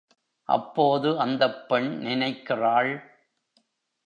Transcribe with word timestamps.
அப்போது 0.49 1.19
அந்தப் 1.19 1.69
பெண் 1.69 1.97
நினைக்கிறாள். 1.97 2.91